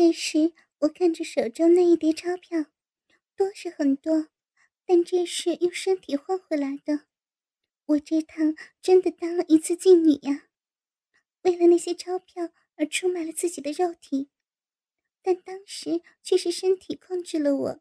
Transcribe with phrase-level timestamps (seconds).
[0.00, 0.52] 这时，
[0.82, 2.66] 我看着手中那一叠钞票，
[3.34, 4.28] 多是很多，
[4.86, 7.06] 但这是用身体换回来的。
[7.84, 10.50] 我这趟真的当了一次妓女呀！
[11.42, 14.28] 为了那些钞票而出卖了自己的肉体，
[15.20, 17.80] 但当时却是身体控制了我，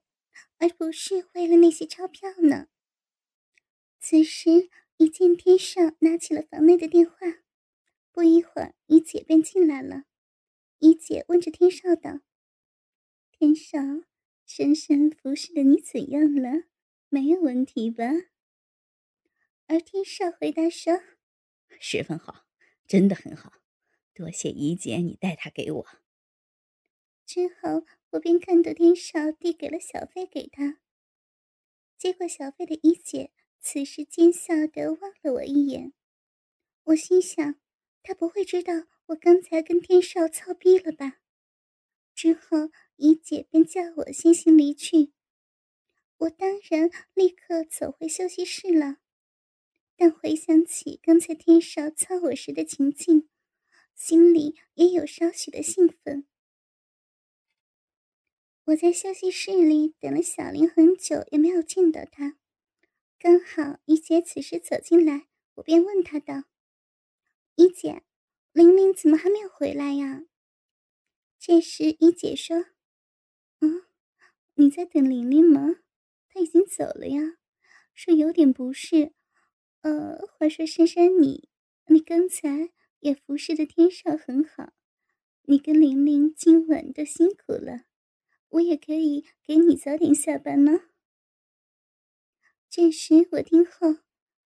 [0.58, 2.68] 而不是为了那些钞票呢。
[4.00, 7.18] 此时，一见天少拿起了房内的电话，
[8.12, 10.06] 不一会儿，一姐便进来了。
[10.80, 12.22] 一姐问着天少道
[13.32, 13.80] ：“天少，
[14.46, 16.66] 深深服侍的你怎样了？
[17.10, 18.06] 没有问题吧？”
[19.66, 21.02] 而天少回答说
[21.80, 22.46] ：“十分好，
[22.88, 23.54] 真的很好，
[24.14, 25.88] 多谢怡姐你带他给我。”
[27.26, 30.80] 之后，我便看到天少递给了小费给他。
[31.98, 35.94] 接过小费的一姐，此时奸笑的望了我一眼。
[36.84, 37.60] 我心想，
[38.04, 38.74] 他不会知道。
[39.08, 41.20] 我刚才跟天少操逼了吧？
[42.14, 45.14] 之后姨姐便叫我先行离去，
[46.18, 48.98] 我当然立刻走回休息室了。
[49.96, 53.30] 但回想起刚才天少操我时的情境，
[53.96, 56.28] 心里也有少许的兴奋。
[58.66, 62.38] 我在休息室里等了小林很久，也没有见到他。
[63.18, 66.44] 刚好姨姐此时走进来，我便问她道
[67.56, 68.04] ：“姨姐。”
[68.58, 70.24] 玲玲怎么还没有回来呀？
[71.38, 72.66] 这时一姐说
[73.62, 73.84] ：“嗯，
[74.56, 75.76] 你在等玲玲吗？
[76.28, 77.38] 她已经走了呀，
[77.94, 79.14] 说有点不适。
[79.82, 81.50] 呃，话说珊珊，你
[81.86, 84.74] 你刚才也服侍的天少很好，
[85.44, 87.84] 你跟玲玲今晚都辛苦了，
[88.50, 90.80] 我也可以给你早点下班呢。”
[92.72, 93.98] 这时我听后，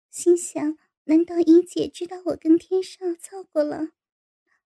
[0.09, 0.79] 心想。
[1.09, 3.95] 难道一姐知道我跟天少操过了？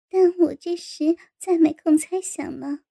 [0.09, 2.83] 但我这时再没空猜想了，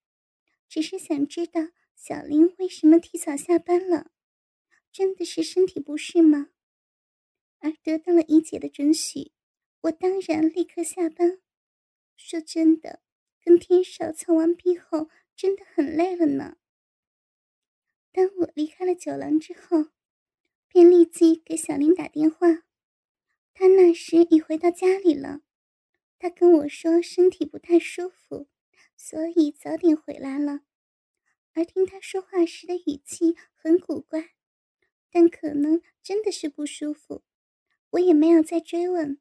[0.69, 4.11] 只是想知道小林为什么提早下班了，
[4.93, 6.51] 真的是身体不适吗？
[7.59, 9.33] 而得到了姨姐的准许，
[9.83, 11.41] 我当然立刻下班。
[12.17, 13.03] 说真的，
[13.43, 16.59] 跟天少操完毕后，真的很累了呢。
[18.13, 19.87] 当我离开了酒廊之后，
[20.69, 22.65] 便立即给小林打电话。
[23.53, 25.41] 他那时已回到家里了，
[26.19, 28.49] 他跟我说身体不太舒服，
[28.97, 30.61] 所以早点回来了。
[31.53, 34.31] 而听他说话时的语气很古怪，
[35.11, 37.23] 但可能真的是不舒服，
[37.91, 39.19] 我也没有再追问。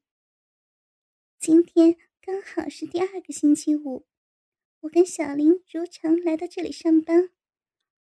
[1.40, 4.06] 今天刚好是第二个星期五，
[4.82, 7.30] 我跟小林如常来到这里上班，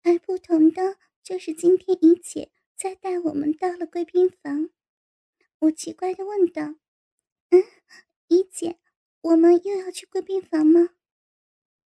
[0.03, 4.69] 而不同的就是今天怡姐再带我们到了贵宾房。
[5.59, 6.75] 我奇怪的问道
[7.49, 7.63] ：“嗯，
[9.21, 10.89] 我们又要去贵宾房吗？”“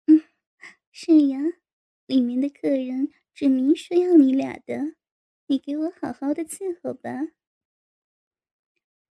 [0.07, 0.23] 嗯，
[0.91, 1.39] 是呀，
[2.07, 4.97] 里面的客人指明说要你俩的，
[5.47, 7.29] 你给我好好的伺候吧。”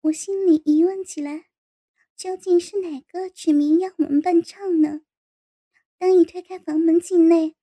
[0.03, 1.47] 我心里疑问起来，
[2.17, 5.03] 究竟是哪个指明要我们伴唱呢？
[5.99, 7.57] 当一推开房门进内，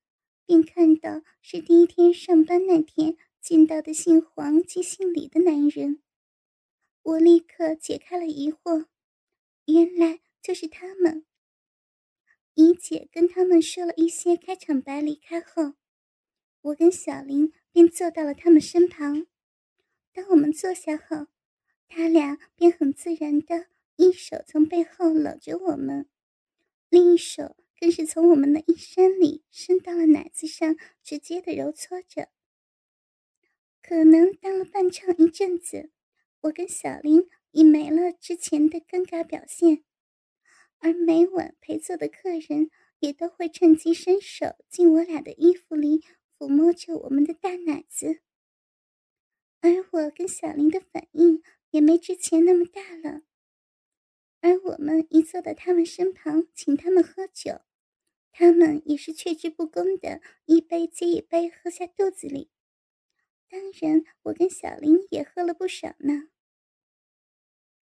[0.46, 6.04] 便看到是第一天上班那天见到的姓黄及姓李的男人。
[7.02, 8.88] 我立刻解开了疑惑，
[9.66, 11.26] 原来就是他们。
[12.54, 15.74] 怡姐跟他们说了一些开场白，离开后，
[16.62, 19.26] 我跟小林便坐到了他们身旁。
[20.14, 21.30] 当我们坐下后，
[21.88, 26.08] 他俩便很自然的一手从背后搂着我们，
[26.90, 32.30] 另一手更是从我们的衣衫里伸到了奶子上，直接的揉搓着。
[33.82, 35.90] 可能当了伴唱一阵子。
[36.42, 39.84] 我跟小林已没了之前的尴尬表现，
[40.86, 42.70] 而每晚陪坐的客人
[43.00, 46.04] 也都会趁机伸手进我俩的衣服里
[46.38, 48.22] 抚摸着我们的大奶子，
[49.62, 51.42] 而我跟小林的反应
[51.72, 53.24] 也没之前那么大了。
[54.42, 57.62] 而我们一坐到他们身旁，请他们喝酒，
[58.32, 62.52] 他们也是却之不恭的，一杯接一杯喝下肚子里。
[63.50, 66.30] 当然，我跟小林也喝了不少呢。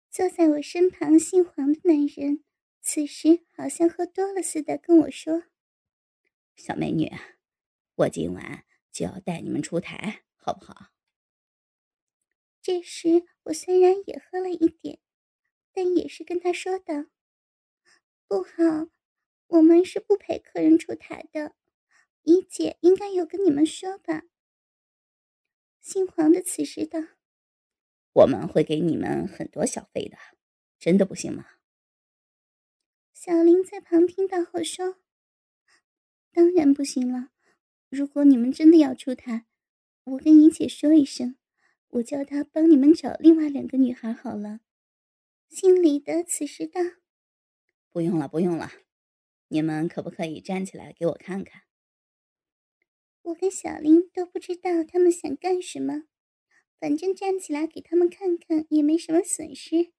[0.09, 2.45] 坐在我身旁姓黄的男人，
[2.89, 5.43] 此时好像喝多了似的，跟我说
[6.55, 7.11] ：“小美女，
[7.95, 8.63] 我今晚
[8.93, 10.93] 就要带你们出台，好不好？”
[12.63, 14.99] 这时我虽然也喝了一点，
[15.73, 17.07] 但也是跟他说道
[18.25, 18.89] ：“不好，
[19.47, 21.57] 我们是不陪客人出台的。
[22.23, 24.23] 姨姐应该有跟你们说吧？”
[25.83, 27.01] 姓黄的此时道。
[28.13, 30.17] 我们会给你们很多小费的，
[30.79, 31.45] 真的不行吗？
[33.19, 34.97] 小林在旁听到后说
[36.31, 37.31] ：“当然不行了。
[37.89, 39.47] 如果你们真的要出台，
[40.03, 41.35] 我跟怡姐说一声，
[41.87, 44.59] 我叫她帮你们找另外两个女孩好了。
[45.49, 46.79] 心里的此时道
[47.89, 48.69] ：“不用了，不用了，
[49.47, 51.63] 你们可不可以站起来给我看看？”
[53.23, 56.03] 我跟小林都不知道他们想干什么，
[56.79, 59.91] 反正站起来给他们看看也没什么损失。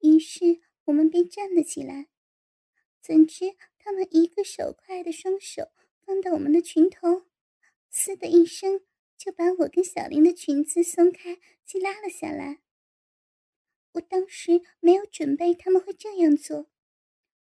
[0.00, 2.08] 于是我们便站了起来。
[3.00, 5.70] 怎知他们一个手快的双手
[6.02, 7.24] 放到我们的裙头，
[7.88, 8.82] 嘶的一声
[9.16, 12.60] 就把我跟小林的裙子松开，系拉了下来。
[13.92, 16.70] 我当时没有准备他们会这样做，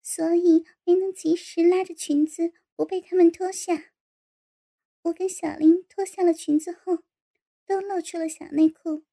[0.02, 3.92] 所以没能及时拉着裙子不被他们脱下。
[5.04, 7.00] 我跟小林脱下了裙子后，
[7.66, 9.04] 都露出了小内裤，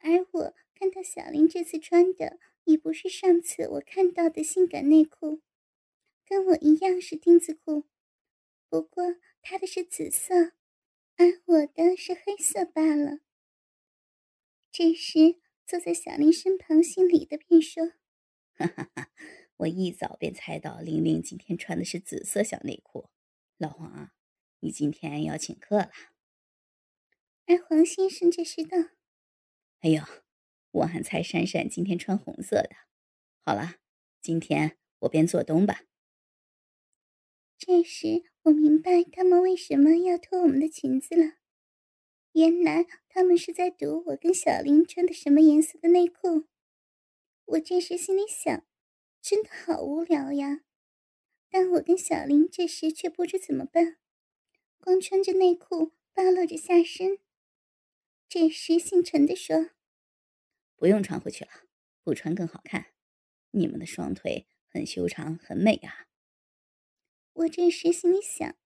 [0.00, 5.40] 而我看到小林这次穿的已不是上次我看到的性感内裤，
[6.32, 7.84] 跟我一样是丁字裤，
[8.70, 9.04] 不过
[9.42, 10.54] 他的是紫色，
[11.16, 13.18] 而我的是黑色罢了。
[14.70, 15.42] 这时。
[15.64, 17.92] 坐在小林身旁，姓李的便说
[18.52, 19.10] ：“哈哈哈，
[19.58, 23.08] 我一早便猜到玲玲今天穿的是紫色小内裤。
[23.56, 24.12] 老黄啊，
[24.60, 25.90] 你今天要请客了。”
[27.46, 28.76] 而黄先生这时道
[29.80, 30.02] ：“哎呦，
[30.72, 32.70] 我还猜珊珊今天穿红色的。
[33.44, 33.76] 好了，
[34.20, 35.84] 今天我便做东吧。”
[37.64, 41.34] 这时我明白他们为什么要脱我们的裙子了。
[42.32, 46.48] 原来他们是在赌我跟小林穿的什么颜色的内裤。
[47.44, 48.66] 我这时心里想，
[49.20, 50.62] 真的好无聊呀。
[51.48, 53.98] 但我跟小林这时却不知怎么办，
[54.80, 57.20] 光穿着内裤，暴露着下身。
[58.28, 59.70] 这时姓陈的说
[60.74, 61.50] ：“不用穿回去了，
[62.02, 62.86] 不穿更好看。
[63.52, 66.08] 你们的双腿很修长，很美啊。”
[67.32, 68.56] 我这时心里想，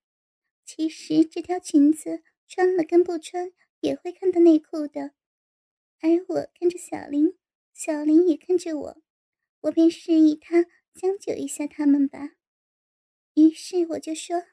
[0.65, 2.23] 其实这条裙子。
[2.49, 5.15] 穿了跟不穿也会看到内裤的，
[5.99, 7.37] 而我看着小林，
[7.73, 9.03] 小林也看着我，
[9.63, 10.65] 我便示意他
[10.95, 12.37] 将就一下他们吧。
[13.35, 14.45] 于是我就说：“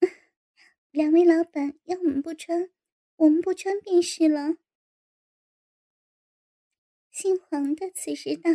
[0.92, 2.70] 两位老板要我们不穿，
[3.16, 4.58] 我们不穿便是了。”
[7.10, 8.50] 姓黄的此时道：“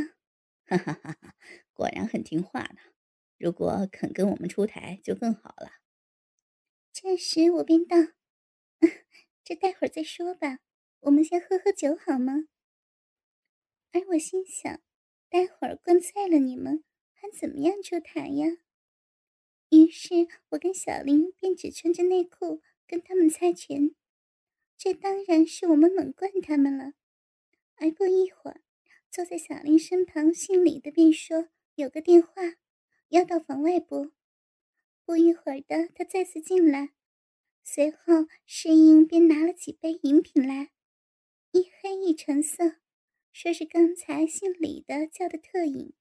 [0.69, 1.35] 哈哈哈哈，
[1.73, 2.77] 果然很听话呢。
[3.39, 5.71] 如果肯跟我们出台就更好了。”
[6.93, 7.95] 这时我便道。
[9.43, 10.59] 这待会儿再说吧，
[10.99, 12.43] 我们先喝喝酒好吗？
[13.91, 14.79] 而我心想，
[15.29, 16.83] 待会儿灌醉了你们，
[17.13, 18.57] 还怎么样出台呀？
[19.69, 23.95] 于是我跟小林便只穿着内裤跟他们猜拳，
[24.77, 26.93] 这当然是我们猛灌他们了。
[27.77, 28.61] 而不一会儿，
[29.09, 32.33] 坐在小林身旁，姓李的便说有个电话
[33.09, 34.11] 要到房外不。
[35.05, 36.93] 不一会儿的，他再次进来。
[37.63, 40.71] 随后，侍应便拿了几杯饮品来，
[41.51, 42.77] 一黑一橙色，
[43.31, 45.93] 说是刚才姓李的叫的特饮。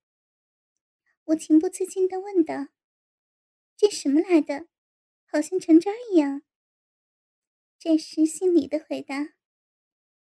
[1.24, 2.68] 我情不自禁地问道
[3.76, 4.68] ：“这什么来的？
[5.26, 6.42] 好像橙汁一样。”
[7.78, 9.34] 这时，姓李的回答：“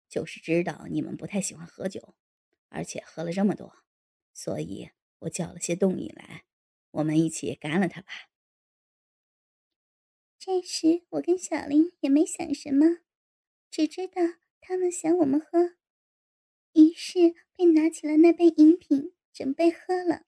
[0.08, 2.14] 就是知道你们不太喜欢喝酒，
[2.68, 3.82] 而且喝了这么多，
[4.32, 4.90] 所以
[5.20, 6.44] 我叫了些冻饮来，
[6.92, 8.08] 我们一起干了它吧。”
[10.38, 13.00] 这时，我跟小林也没想什么，
[13.70, 14.22] 只知道
[14.60, 15.76] 他们想我们喝，
[16.72, 20.24] 于是便拿起了那杯饮品，准备喝了。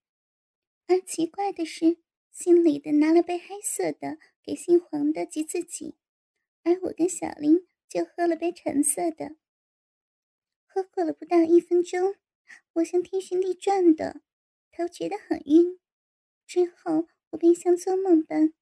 [0.87, 1.99] 而奇怪的是，
[2.31, 5.97] 姓李的拿了杯黑色的给姓黄的及自己，
[6.63, 9.37] 而我跟小林就喝了杯橙色的。
[10.67, 12.17] 喝过了不到一分钟，
[12.75, 14.21] 我像天旋地转的，
[14.71, 15.79] 头觉得很晕，
[16.53, 18.53] 之后我便像做梦般。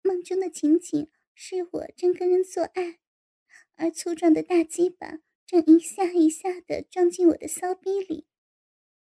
[0.00, 3.00] 梦中的情景是我正跟人做爱，
[3.74, 8.28] 而粗壮的大鸡巴正一下一下的撞进我的骚逼里，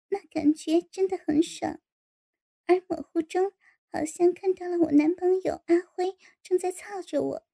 [0.09, 1.81] 那感觉真的很爽。
[2.67, 3.53] 而模糊中
[3.91, 7.47] 好像看到了我男朋友阿辉正在操着我，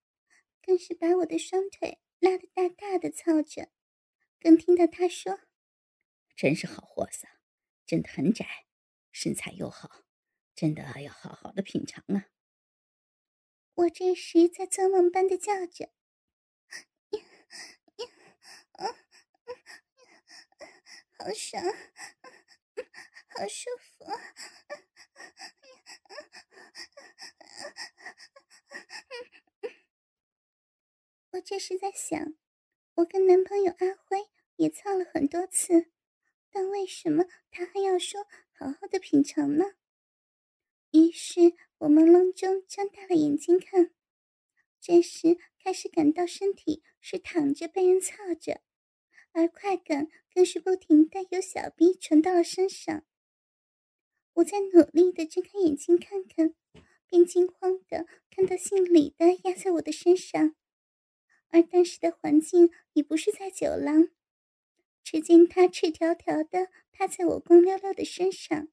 [0.62, 3.70] 更是把我的双腿拉得大大的操着，
[4.38, 5.40] 更听到他说
[6.36, 7.26] ：“真是好货色，
[7.86, 8.66] 真的很窄，
[9.14, 10.04] 身材又好，
[10.58, 12.26] 真的要好好的品尝啊。”
[13.76, 15.92] 我这时在做梦般的叫着，
[21.20, 21.64] 好爽，
[23.28, 24.06] 好舒服。
[31.34, 32.34] 我这是在想，
[32.96, 34.18] 我跟男朋友阿辉
[34.56, 35.92] 也操了很多次，
[36.50, 39.76] 但为什么他还要说好好的品尝呢？
[40.98, 43.92] 于是我朦胧中睁大了眼睛看，
[44.82, 48.62] 这时开始感到身体是躺着被人操着，
[49.32, 53.06] 而快感更是不停的由小臂传到了身上。
[54.34, 56.56] 我在努力的睁开眼睛看看，
[57.06, 60.56] 便惊慌的看到姓李的压在我的身上，
[61.50, 64.10] 而当时的环境已不是在酒廊。
[65.04, 68.68] 只见他赤条条的趴在我光溜溜的身上，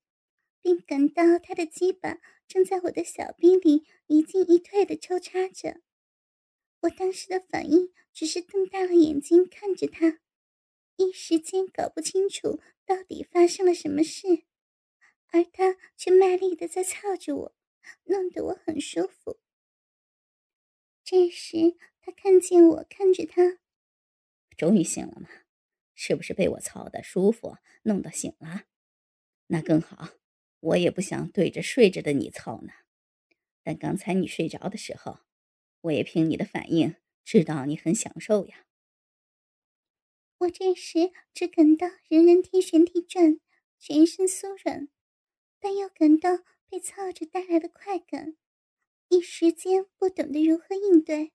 [0.64, 5.82] 并感到他的鸡巴正在我的小臂里一进一退的抽插着。
[6.80, 10.20] 我当时的反应只是瞪大了眼睛看着他，
[10.96, 14.44] 一时间搞不清楚到底发生了什么事。
[15.26, 17.56] 而他却卖力的在操着我，
[18.04, 19.38] 弄得我很舒服。
[21.04, 23.58] 这时，他看见我看着他，
[24.56, 25.28] 终于醒了吗？
[25.94, 28.62] 是不是被我操的舒服，弄得醒了？
[29.48, 30.14] 那更好，
[30.64, 32.72] 我也不想对着睡着的你操呢。
[33.62, 35.18] 但刚才你睡着的时候，
[35.82, 38.64] 我也凭你的反应知道你很享受呀。
[40.38, 43.38] 我这时只感到人人天旋地转，
[43.78, 44.88] 全身酥软。
[45.60, 48.36] 但又感到被操着带来的快感，
[49.08, 51.32] 一时间不懂得如何应对，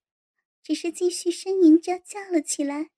[0.61, 2.89] 只是继续呻吟着叫了起来。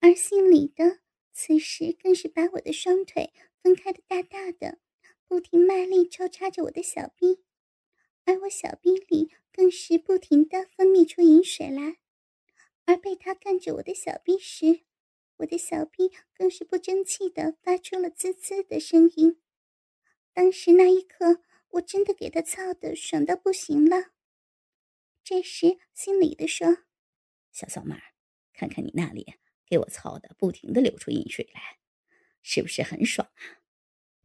[0.00, 1.00] 而姓李的
[1.32, 4.78] 此时更是把我的双腿分开的大大的，
[5.28, 7.44] 不停卖力抽插着我的小臂，
[8.24, 11.98] 而我小臂里更是不停的分泌出饮水来。
[12.86, 14.80] 而被他干着我的小臂时，
[15.36, 19.40] 我的小臂更是不争气的发出了滋滋的声音。
[20.32, 24.12] 当时那一刻，我真的给他操的爽到不行了。
[25.22, 26.78] 这时，心里的说
[27.52, 27.94] ：“小骚妹，
[28.54, 29.34] 看看你那里
[29.70, 31.78] 给我操的不停的流出饮水来，
[32.42, 33.62] 是不是很爽啊？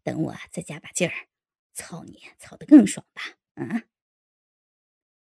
[0.01, 1.29] 等我再加把劲儿，
[1.71, 3.37] 操你操的更爽吧？
[3.53, 3.83] 啊！”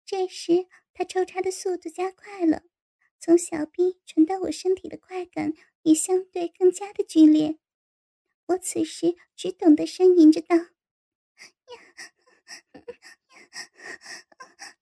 [0.04, 2.64] 这时，他抽插的速度加快了。
[3.20, 5.52] 从小臂传到我身体的快感
[5.82, 7.60] 也相对更加的剧烈，
[8.46, 10.66] 我此时只懂得呻吟着道：“呀，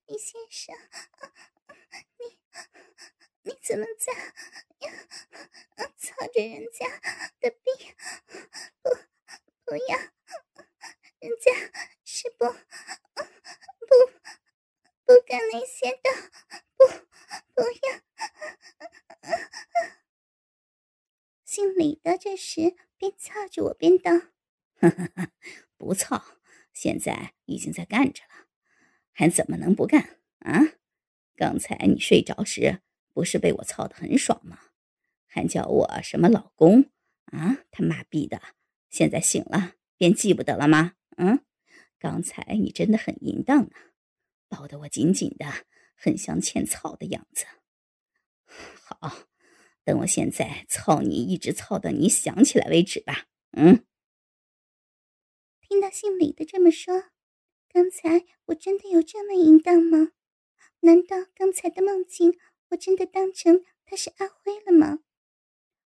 [0.06, 0.74] 李先生，
[2.18, 2.38] 你
[3.48, 4.12] 你怎么在？
[5.96, 6.86] 操着人家
[7.40, 7.94] 的病？
[8.82, 8.90] 不，
[9.64, 9.98] 不要，
[11.18, 11.52] 人家
[12.04, 12.56] 是不不
[15.04, 16.10] 不干那些的，
[16.76, 16.86] 不，
[17.54, 18.02] 不要。”
[21.44, 24.12] 姓李的这时边操着我边道
[25.76, 26.38] ：“不操，
[26.72, 28.46] 现在已经在干着了，
[29.12, 30.60] 还怎么能不干啊？
[31.36, 32.82] 刚才你睡着时
[33.18, 34.60] 不是被我操的很爽吗？
[35.26, 36.88] 还叫我什么老公
[37.24, 37.64] 啊？
[37.72, 38.40] 他妈逼的！
[38.90, 40.92] 现在醒了便记不得了吗？
[41.16, 41.44] 嗯，
[41.98, 43.90] 刚才你真的很淫荡啊，
[44.48, 45.46] 抱得我紧紧的，
[45.96, 47.44] 很像欠操的样子。”
[48.46, 49.26] 好，
[49.82, 53.26] 等我现在操你，一直操到你想起来为止吧。
[53.50, 53.84] 嗯。
[55.60, 57.10] 听到姓李的这么说，
[57.68, 60.12] 刚才我真的有这么淫荡吗？
[60.82, 62.38] 难道刚才的梦境，
[62.70, 65.00] 我真的当成他是阿辉了吗？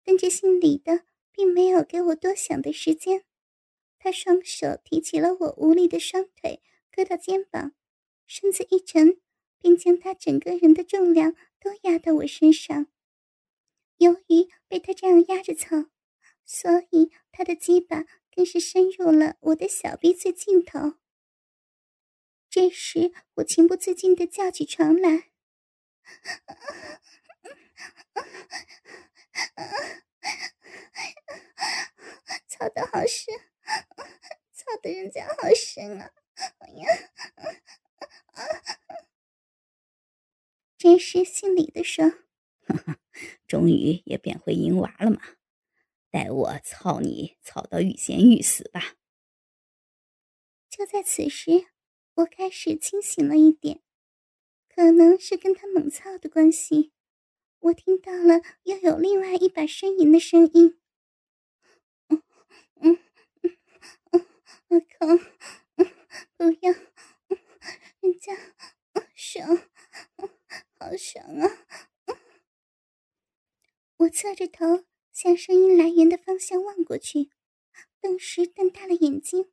[0.04, 3.26] 但这姓李的并没有给我多想的时间，
[4.00, 6.62] 他双手提起了我无力的双腿，
[6.92, 7.74] 搁到肩膀，
[8.26, 9.22] 身子一沉，
[9.60, 11.36] 并将他整个人的重量。
[11.64, 12.88] 都压到我身上。
[13.98, 15.92] 由于被他这样压着操，
[16.44, 20.96] 所以他的鸡巴更是深入了我的小臂最尽头。
[22.50, 25.30] 这时，我情不自禁的叫起床来
[32.48, 33.36] ：“操的好深，
[34.54, 36.12] 操的人家好深啊！”
[36.60, 36.86] 哎呀！
[40.78, 42.06] 这时，姓李的说
[43.48, 45.22] ：“终于也变回淫娃了嘛！
[46.10, 48.96] 待我操你操到欲仙欲死吧！”
[50.70, 51.68] 就在此时，
[52.16, 53.82] 我开始清醒了一点，
[54.74, 56.94] 可能是跟他猛操的关系，
[57.60, 60.80] 我听到了又有另外一把呻吟的声音
[62.08, 62.24] ：“嗯
[62.80, 63.00] 嗯
[63.42, 63.58] 嗯
[64.12, 64.28] 嗯，
[64.70, 65.08] 我靠，
[66.38, 66.72] 不要，
[68.00, 68.34] 人家
[69.14, 69.60] 爽。”
[70.80, 71.48] 好爽啊！
[73.98, 77.30] 我侧着头向声音来源的方向望过去，
[78.00, 79.52] 顿时瞪大了眼睛。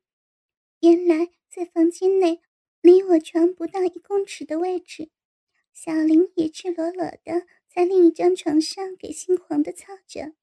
[0.79, 2.41] 原来在房间内，
[2.81, 5.09] 离我床不到一公尺的位置，
[5.73, 10.33] 小林也赤裸裸的在另一张床上给姓黄的操着，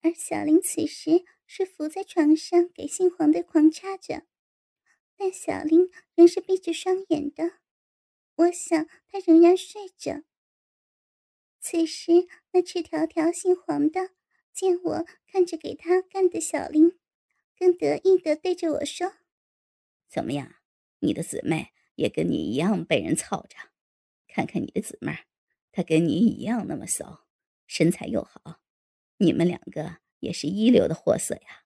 [0.00, 4.26] 而小林此时是伏在床上给姓黄的狂插着，
[5.16, 7.58] 但小林仍是闭着双眼的，
[8.36, 10.22] 我想他仍然睡着。
[11.60, 14.10] 此时，那赤条条姓黄的
[14.52, 16.98] 见我看着给他干的小林，
[17.58, 19.14] 更得意的对着我说
[20.08, 20.56] ：“怎么样，
[21.04, 23.56] 你的姊妹也跟你一样被人操着？
[24.26, 25.18] 看看你的姊妹。”
[25.76, 27.26] 她跟你一样那么骚，
[27.66, 28.60] 身材又好，
[29.16, 31.64] 你们两个也是一流的货色呀。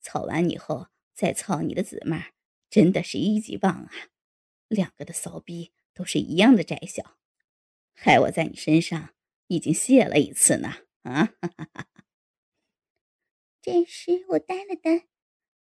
[0.00, 2.26] 操完以后再操你的姊妹，
[2.70, 3.90] 真的是一级棒啊！
[4.68, 7.18] 两个的骚逼都是一样的窄小，
[7.92, 9.16] 害我在你身上
[9.48, 10.72] 已经泄了一次呢。
[11.02, 11.34] 啊！
[13.60, 15.08] 这时我呆了呆，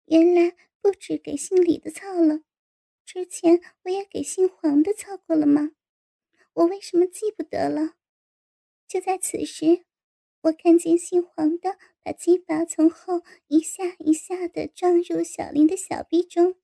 [0.05, 2.43] 原来不止给姓李的操了，
[3.13, 5.73] 之前我也给姓黄的操过了吗？
[6.55, 7.93] 我为什么记不得了？
[8.89, 9.85] 就在此时，
[10.41, 16.57] 我看见姓黄的把鸡巴从后一下一下的撞入小林的小臂中，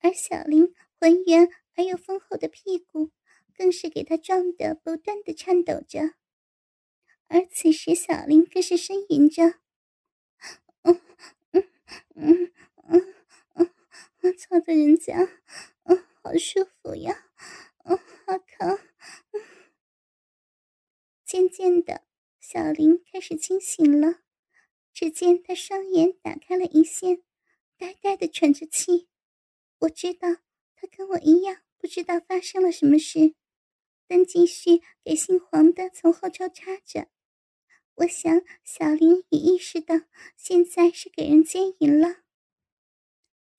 [0.00, 3.12] 而小林浑圆而又丰厚的屁股
[3.56, 6.14] 更是给他撞得不断的颤抖着。
[7.28, 9.60] 而此时，小林更是呻吟着
[10.82, 11.00] ：“嗯
[11.52, 11.68] 嗯
[12.16, 12.52] 嗯嗯
[12.88, 13.21] 嗯，我
[14.38, 15.16] 操的人家，
[15.84, 17.26] 嗯，好舒服呀，
[17.84, 18.78] 嗯，好疼。”
[21.26, 22.02] 渐渐的，
[22.40, 24.20] 小林开始清醒了。
[24.92, 27.22] 只见他双眼打开了一线，
[27.78, 29.08] 呆呆的喘着气。
[29.80, 30.28] 我知道
[30.76, 33.34] 他跟我一样，不知道发生了什么事，
[34.06, 37.08] 但继续给姓黄的从后抽插着。
[37.94, 39.94] 我想，小林也意识到
[40.36, 42.21] 现在是给人奸淫了。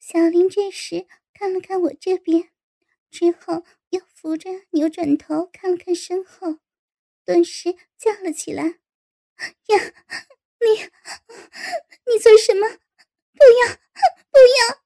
[0.05, 2.51] 小林这时看了看我这边，
[3.09, 6.59] 之后又扶着扭转头看了看身后。
[7.23, 8.63] 顿时叫了起来
[9.67, 9.93] ：“呀，
[10.59, 10.91] 你，
[12.11, 12.67] 你做什么？
[12.67, 13.75] 不要，
[14.29, 14.81] 不要，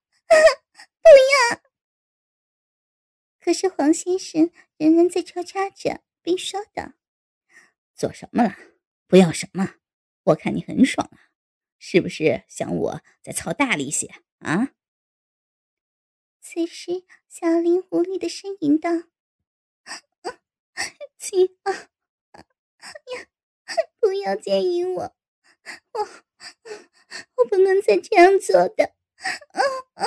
[1.02, 1.08] 不
[1.50, 1.62] 要！”
[3.42, 6.92] 可是黄先生仍然在抽插着，并说道
[7.92, 8.56] ：“做什么了？
[9.08, 9.74] 不要什么？
[10.22, 11.34] 我看你很爽啊，
[11.76, 14.06] 是不是想我再操大力些
[14.38, 14.74] 啊？”
[16.50, 18.90] 此时，小林无力的呻吟道
[21.20, 21.72] ：“亲啊！”
[23.12, 23.28] 呀！
[24.00, 25.14] 不要奸淫我，
[25.92, 26.08] 我
[27.36, 28.94] 我不能再这样做的，
[29.52, 29.60] 啊
[29.92, 30.06] 啊！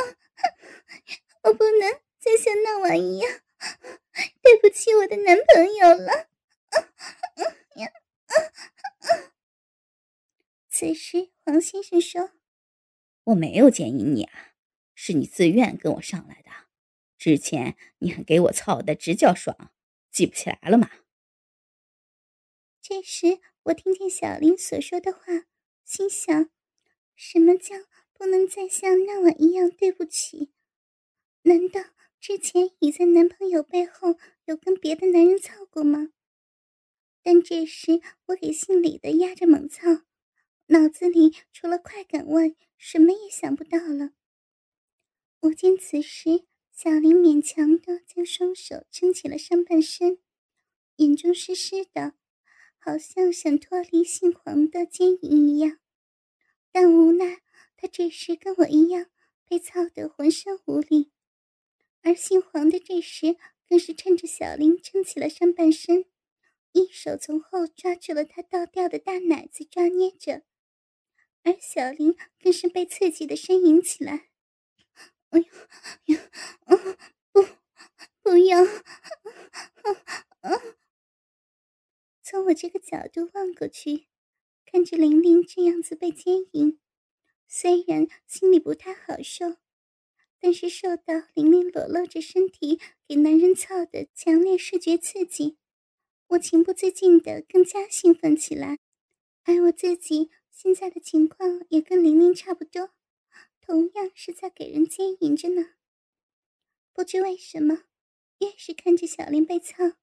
[1.44, 3.42] 我不能再像那晚一样，
[4.42, 6.28] 对不起我的男朋友了。
[7.76, 7.92] 呀！
[10.68, 12.32] 此时，黄先生说
[13.26, 14.51] ：“我没有奸淫你啊，
[15.04, 16.52] 是你自愿跟我上来的。
[17.18, 19.72] 之前你还给我操的直叫爽，
[20.12, 20.92] 记不起来了吗？”
[22.84, 25.48] 这时，我听见小林所说的话，
[25.84, 26.52] 心想：
[27.16, 27.78] 什么叫
[28.14, 30.52] 不能再像那晚一样对不起？
[31.42, 31.82] 难道
[32.20, 36.10] 之前已在男朋友背后有跟别的男人操过吗？
[37.24, 40.04] 但这时我给姓李的压着猛操，
[40.68, 44.12] 脑子里除了快感外，什么也想不到了。
[45.42, 50.20] 我见此时小林勉强的将双手撑起了上半身，
[50.98, 52.16] 眼中湿湿的。
[52.84, 55.78] 好像想脱离姓黄的奸淫一样，
[56.72, 57.44] 但无奈
[57.78, 59.06] 他这时跟我一样
[59.48, 61.12] 被操得浑身无力，
[62.02, 63.38] 而姓黄的这时
[63.70, 66.06] 更是趁着小林撑起了上半身，
[66.72, 70.42] 一手从后抓住了他倒掉的大奶子抓捏着，
[71.44, 74.30] 而小林更是被刺激的呻吟起来
[75.32, 75.46] ：“哎呀
[76.06, 76.22] 呀，
[77.32, 77.44] 不，
[78.22, 78.60] 不要！”
[82.22, 84.08] 从我这个角度望过去，
[84.66, 86.80] 看着玲玲这样子被奸淫，
[87.48, 89.58] 虽然心里不太好受，
[90.40, 95.58] 但是受到玲玲裸露着身体给男人操的强烈视觉刺激，
[96.28, 98.80] 我情不自禁的更加兴奋起来。
[99.44, 102.92] 而我自己现在的情况也跟玲玲差不多，
[103.62, 105.76] 同样是在给人奸淫着呢。
[106.94, 107.84] 不知为什么，
[108.40, 109.94] 越是看着小林被操。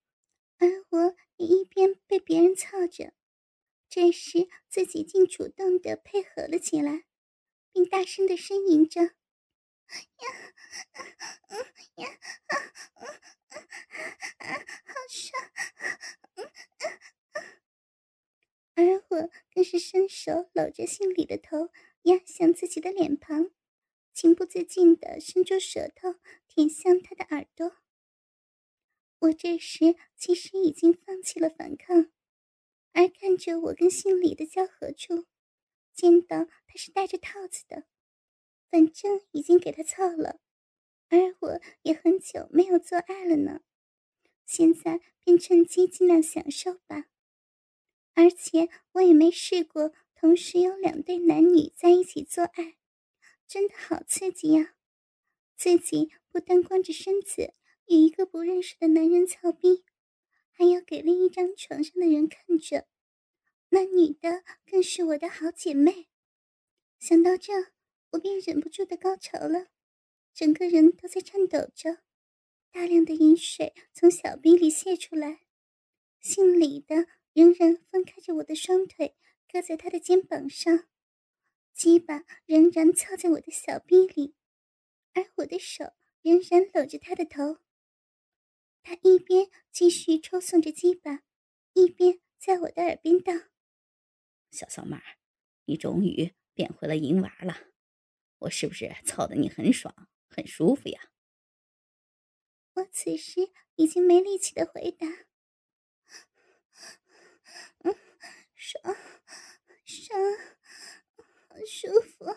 [0.61, 3.13] 而我也一边被别人操着，
[3.89, 7.05] 这时自己竟主动的配合了起来，
[7.73, 9.13] 并大声的呻吟着：“呀，
[11.49, 11.59] 嗯
[12.03, 12.19] 呀，
[14.39, 14.49] 啊，
[14.85, 15.51] 好爽！”
[18.75, 21.71] 而我更是伸手搂着心里的头，
[22.09, 23.51] 压向自己的脸庞，
[24.15, 26.15] 情不自禁的伸出舌头
[26.47, 27.77] 舔向他的耳朵。
[29.21, 32.11] 我这时其实已经放弃了反抗，
[32.93, 35.27] 而看着我跟姓李的交合处，
[35.93, 37.85] 见到他是戴着套子的，
[38.71, 40.41] 反正已经给他操了，
[41.09, 43.61] 而我也很久没有做爱了呢，
[44.47, 47.07] 现在便趁机尽量享受吧。
[48.15, 52.77] 而且我也没试过同时有两对男女在一起做爱，
[53.47, 54.75] 真的好刺激呀！
[55.57, 57.55] 自己不但光着身子
[57.87, 59.85] 与一个不认识的男人操逼。
[60.51, 62.89] 还要给另一张床上的人看着，
[63.69, 66.09] 那女的更是我的好姐妹。
[66.99, 67.53] 想到这，
[68.11, 69.69] 我便忍不住的高潮了，
[70.35, 71.99] 整个人都在颤抖着，
[72.73, 75.43] 大量的饮水从小臂里泄出来。
[76.19, 79.15] 姓李的仍然分开着我的双腿，
[79.51, 80.89] 搁在他的肩膀上，
[81.73, 84.35] 鸡巴仍然翘在我的小臂里，
[85.15, 87.59] 而我的手仍然搂着他的头。
[88.83, 91.23] 他一边继续抽送着鸡巴，
[91.73, 93.33] 一边在我的耳边道
[94.51, 95.19] ：“小骚妹儿，
[95.65, 97.69] 你终于变回了银娃了，
[98.39, 101.11] 我是不是操的你很爽、很舒服呀？”
[102.75, 105.07] 我此时已经没力气的回答
[107.85, 107.95] ：“嗯，
[108.55, 108.97] 爽，
[109.99, 110.19] 爽，
[111.49, 112.37] 好舒服。”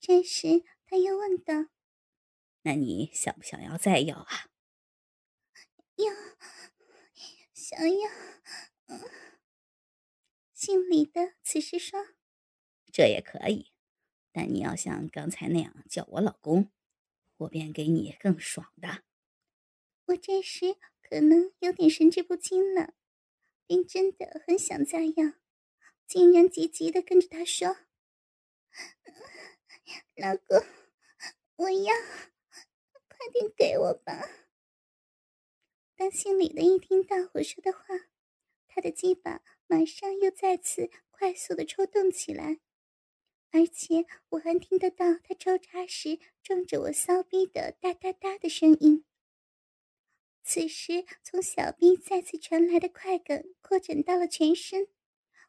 [0.00, 1.70] 这时他又问道。
[2.62, 4.50] 那你想不想要再要啊？
[5.96, 6.12] 要，
[7.52, 8.10] 想要。
[10.52, 12.08] 姓李的此时说
[12.92, 13.72] ：“这也可以，
[14.32, 16.70] 但你要像刚才那样叫我老公，
[17.36, 19.04] 我便给你更爽的。”
[20.06, 22.94] 我这时可能有点神志不清了，
[23.68, 25.34] 便真的很想再要，
[26.06, 27.76] 竟然急急的跟着他说
[30.16, 30.64] ：“老公，
[31.56, 31.94] 我要。”
[33.06, 34.26] 快点给我吧！
[35.96, 37.80] 当心里的一听到我说的话，
[38.68, 42.60] 他的鸡巴马上又再次快速的抽动起来，
[43.50, 49.04] 而且我还听得到他抽插时撞着我骚逼的哒哒哒的声音。
[50.50, 54.88] 此时，从小臂再次传来的快感扩展到了全身，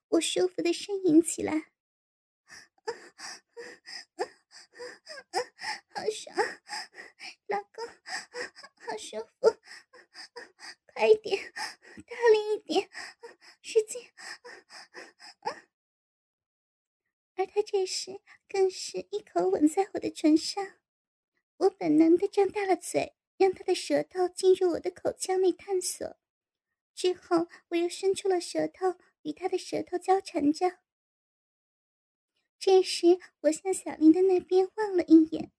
[0.10, 1.72] 我舒服的呻吟起来。
[5.96, 6.36] 好爽，
[7.48, 7.88] 老公，
[8.76, 9.58] 好舒服，
[10.94, 12.90] 快一点，大力一点，
[13.62, 14.02] 使劲！
[17.36, 20.78] 而他这时更是一口吻在我的唇上，
[21.56, 26.18] 我本能的张大了嘴，让他的舌头进入我的口腔内探索，
[26.94, 30.80] 之后我又伸出了舌头与他的舌头交缠着。
[32.60, 35.54] 这时，我向小林的那边望了一眼，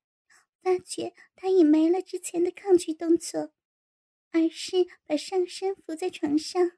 [0.60, 3.54] 发觉他已没了之前的抗拒动作，
[4.30, 6.72] 而是把上身伏在床上，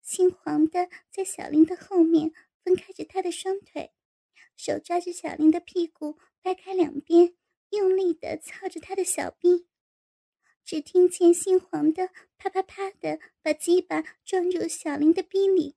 [0.00, 2.32] 杏黄的在小林的后面
[2.64, 3.92] 分开着他的双腿，
[4.56, 7.36] 手抓着小林的屁股掰开两边，
[7.68, 9.68] 用力的操着他的小臂。
[10.64, 15.76] 只听见姓黄的啪啪啪的把鸡巴撞入小林的逼里，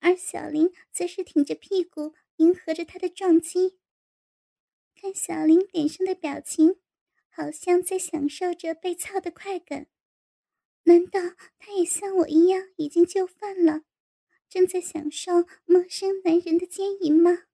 [0.00, 2.14] 而小林则是挺着屁股。
[2.36, 3.78] 迎合着他的撞击，
[4.96, 6.80] 看小林脸上的表情，
[7.28, 9.86] 好像在享受着被操的快感。
[10.84, 11.20] 难道
[11.58, 13.82] 他也像我一样已经就范了，
[14.48, 17.44] 正在享受陌生男人的奸淫吗？